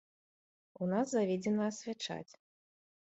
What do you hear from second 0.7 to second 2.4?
У нас заведзена асвячаць.